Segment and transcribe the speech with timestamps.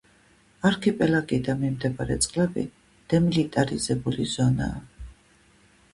[0.69, 2.65] არქიპელაგი და მიმდებარე წყლები
[3.15, 4.85] დემილიტარიზებული ზონაა.